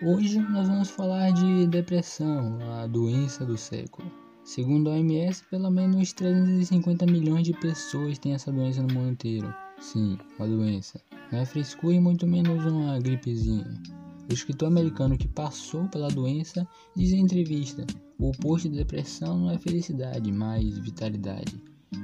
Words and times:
Hoje 0.00 0.38
nós 0.38 0.68
vamos 0.68 0.90
falar 0.90 1.32
de 1.32 1.66
depressão, 1.66 2.56
a 2.74 2.86
doença 2.86 3.44
do 3.44 3.56
século. 3.56 4.08
Segundo 4.44 4.88
a 4.88 4.92
OMS, 4.92 5.42
pelo 5.50 5.68
menos 5.72 6.12
350 6.12 7.04
milhões 7.04 7.42
de 7.42 7.52
pessoas 7.52 8.16
têm 8.16 8.32
essa 8.32 8.52
doença 8.52 8.80
no 8.80 8.94
mundo 8.94 9.10
inteiro. 9.10 9.52
Sim, 9.80 10.16
uma 10.38 10.46
doença. 10.46 11.00
Não 11.32 11.40
é 11.40 11.44
frescura 11.44 11.94
e 11.94 12.00
muito 12.00 12.28
menos 12.28 12.64
uma 12.64 12.96
gripezinha. 13.00 13.74
O 14.30 14.32
escritor 14.32 14.68
americano 14.68 15.18
que 15.18 15.26
passou 15.26 15.88
pela 15.88 16.06
doença 16.06 16.64
diz 16.94 17.10
em 17.10 17.18
entrevista: 17.18 17.84
o 18.20 18.28
oposto 18.28 18.68
de 18.68 18.76
depressão 18.76 19.36
não 19.36 19.50
é 19.50 19.58
felicidade, 19.58 20.30
mas 20.30 20.78
vitalidade. 20.78 21.60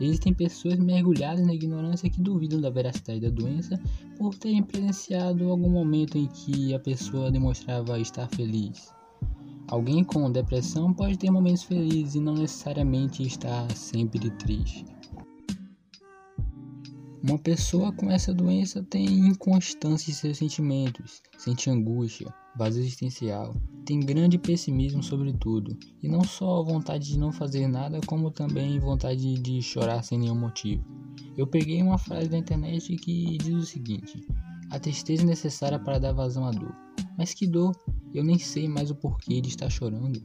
Existem 0.00 0.32
pessoas 0.32 0.78
mergulhadas 0.78 1.46
na 1.46 1.54
ignorância 1.54 2.10
que 2.10 2.20
duvidam 2.20 2.60
da 2.60 2.70
veracidade 2.70 3.20
da 3.20 3.30
doença 3.30 3.80
por 4.16 4.34
terem 4.34 4.62
presenciado 4.62 5.48
algum 5.48 5.70
momento 5.70 6.18
em 6.18 6.26
que 6.26 6.74
a 6.74 6.78
pessoa 6.78 7.30
demonstrava 7.30 7.98
estar 7.98 8.28
feliz. 8.28 8.92
Alguém 9.68 10.02
com 10.02 10.30
depressão 10.30 10.94
pode 10.94 11.18
ter 11.18 11.30
momentos 11.30 11.62
felizes 11.62 12.14
e 12.14 12.20
não 12.20 12.34
necessariamente 12.34 13.22
estar 13.22 13.70
sempre 13.76 14.30
triste. 14.30 14.84
Uma 17.22 17.38
pessoa 17.38 17.92
com 17.92 18.10
essa 18.10 18.32
doença 18.32 18.82
tem 18.82 19.04
inconstância 19.04 20.10
em 20.10 20.14
seus 20.14 20.38
sentimentos, 20.38 21.20
sente 21.36 21.68
angústia, 21.68 22.32
vazio 22.56 22.82
existencial, 22.82 23.54
tem 23.88 24.00
grande 24.00 24.36
pessimismo 24.36 25.02
sobre 25.02 25.32
tudo, 25.32 25.74
e 26.02 26.08
não 26.10 26.22
só 26.22 26.62
vontade 26.62 27.06
de 27.08 27.18
não 27.18 27.32
fazer 27.32 27.66
nada, 27.66 27.98
como 28.04 28.30
também 28.30 28.78
vontade 28.78 29.38
de 29.38 29.62
chorar 29.62 30.02
sem 30.02 30.18
nenhum 30.18 30.34
motivo. 30.34 30.84
Eu 31.34 31.46
peguei 31.46 31.82
uma 31.82 31.96
frase 31.96 32.28
da 32.28 32.36
internet 32.36 32.94
que 32.96 33.38
diz 33.38 33.54
o 33.54 33.64
seguinte: 33.64 34.28
A 34.70 34.78
tristeza 34.78 35.22
é 35.22 35.24
necessária 35.24 35.78
para 35.78 35.98
dar 35.98 36.12
vazão 36.12 36.44
à 36.44 36.50
dor. 36.50 36.76
Mas 37.16 37.32
que 37.32 37.46
dor? 37.46 37.74
Eu 38.12 38.22
nem 38.22 38.38
sei 38.38 38.68
mais 38.68 38.90
o 38.90 38.94
porquê 38.94 39.40
de 39.40 39.48
estar 39.48 39.70
chorando. 39.70 40.22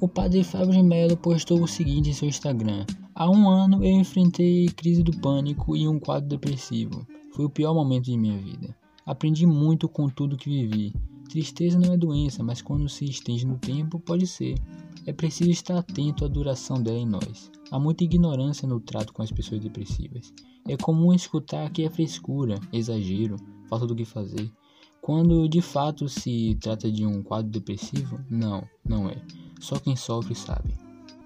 O 0.00 0.06
padre 0.06 0.44
Fábio 0.44 0.70
de 0.70 0.82
Mello 0.84 1.16
postou 1.16 1.60
o 1.60 1.66
seguinte 1.66 2.10
em 2.10 2.12
seu 2.12 2.28
Instagram: 2.28 2.86
Há 3.12 3.28
um 3.28 3.50
ano 3.50 3.84
eu 3.84 3.90
enfrentei 3.90 4.68
crise 4.68 5.02
do 5.02 5.18
pânico 5.18 5.76
e 5.76 5.88
um 5.88 5.98
quadro 5.98 6.28
depressivo. 6.28 7.04
Foi 7.34 7.44
o 7.44 7.50
pior 7.50 7.74
momento 7.74 8.04
de 8.04 8.16
minha 8.16 8.38
vida. 8.38 8.72
Aprendi 9.04 9.46
muito 9.46 9.88
com 9.88 10.08
tudo 10.08 10.36
que 10.36 10.48
vivi. 10.48 10.94
Tristeza 11.32 11.78
não 11.78 11.94
é 11.94 11.96
doença, 11.96 12.42
mas 12.42 12.60
quando 12.60 12.86
se 12.90 13.06
estende 13.06 13.46
no 13.46 13.56
tempo, 13.56 13.98
pode 13.98 14.26
ser. 14.26 14.54
É 15.06 15.14
preciso 15.14 15.48
estar 15.48 15.78
atento 15.78 16.26
à 16.26 16.28
duração 16.28 16.76
dela 16.76 16.98
em 16.98 17.06
nós. 17.06 17.50
Há 17.70 17.78
muita 17.78 18.04
ignorância 18.04 18.68
no 18.68 18.78
trato 18.78 19.14
com 19.14 19.22
as 19.22 19.32
pessoas 19.32 19.62
depressivas. 19.62 20.30
É 20.68 20.76
comum 20.76 21.14
escutar 21.14 21.70
que 21.70 21.84
é 21.84 21.88
frescura, 21.88 22.60
exagero, 22.70 23.36
falta 23.66 23.86
do 23.86 23.96
que 23.96 24.04
fazer. 24.04 24.52
Quando 25.00 25.48
de 25.48 25.62
fato 25.62 26.06
se 26.06 26.54
trata 26.60 26.92
de 26.92 27.06
um 27.06 27.22
quadro 27.22 27.50
depressivo, 27.50 28.20
não, 28.28 28.62
não 28.86 29.08
é. 29.08 29.16
Só 29.58 29.78
quem 29.78 29.96
sofre 29.96 30.34
sabe. 30.34 30.74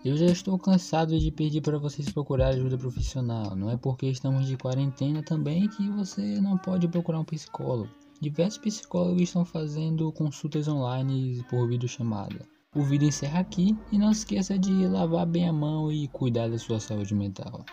Eu 0.05 0.17
já 0.17 0.27
estou 0.27 0.57
cansado 0.57 1.19
de 1.19 1.33
pedir 1.33 1.63
para 1.63 1.79
vocês 1.79 2.09
procurar 2.11 2.51
ajuda 2.51 2.79
profissional. 2.79 3.57
Não 3.57 3.69
é 3.69 3.77
porque 3.77 4.07
estamos 4.07 4.47
de 4.47 4.57
quarentena 4.57 5.21
também 5.21 5.69
que 5.69 5.91
você 5.91 6.41
não 6.41 6.57
pode 6.57 6.87
procurar 6.87 7.19
um 7.19 7.25
psicólogo. 7.25 7.91
Diversos 8.21 8.59
psicólogos 8.59 9.23
estão 9.23 9.45
fazendo 9.45 10.11
consultas 10.13 10.67
online 10.69 11.45
por 11.51 11.69
videochamada. 11.69 12.47
O 12.75 12.83
vídeo 12.83 13.09
encerra 13.09 13.41
aqui 13.41 13.77
e 13.93 13.99
não 13.99 14.11
esqueça 14.11 14.59
de 14.59 14.73
lavar 14.87 15.27
bem 15.27 15.49
a 15.49 15.53
mão 15.53 15.93
e 15.93 16.09
cuidar 16.09 16.49
da 16.49 16.59
sua 16.59 16.81
saúde 16.81 17.15
mental. 17.15 17.65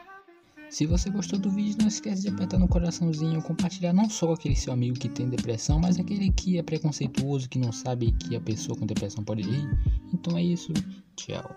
Se 0.69 0.85
você 0.85 1.09
gostou 1.09 1.39
do 1.39 1.49
vídeo, 1.49 1.77
não 1.79 1.87
esqueça 1.87 2.23
de 2.23 2.29
apertar 2.29 2.57
no 2.57 2.67
coraçãozinho, 2.67 3.41
compartilhar 3.41 3.93
não 3.93 4.09
só 4.09 4.27
com 4.27 4.33
aquele 4.33 4.55
seu 4.55 4.73
amigo 4.73 4.99
que 4.99 5.07
tem 5.07 5.29
depressão, 5.29 5.79
mas 5.79 5.99
aquele 5.99 6.31
que 6.31 6.57
é 6.57 6.63
preconceituoso, 6.63 7.47
que 7.47 7.59
não 7.59 7.71
sabe 7.71 8.11
que 8.11 8.35
a 8.35 8.41
pessoa 8.41 8.77
com 8.77 8.85
depressão 8.85 9.23
pode 9.23 9.43
rir. 9.43 9.69
Então 10.13 10.37
é 10.37 10.43
isso, 10.43 10.73
tchau. 11.15 11.55